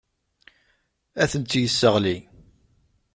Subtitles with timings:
[1.21, 2.17] Ad tent-yesseɣli.